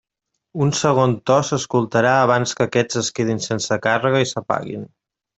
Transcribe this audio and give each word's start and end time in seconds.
Un 0.65 0.69
segon 0.77 1.11
to 1.29 1.35
s'escoltarà 1.49 2.13
abans 2.21 2.57
que 2.59 2.67
aquests 2.69 2.99
es 3.01 3.11
quedin 3.19 3.43
sense 3.49 3.77
càrrega 3.83 4.23
i 4.25 4.31
s'apaguin. 4.31 4.89